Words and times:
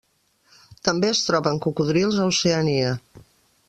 També 0.87 1.11
es 1.17 1.21
troben 1.29 1.63
cocodrils 1.67 2.21
a 2.25 2.29
Oceania. 2.35 2.99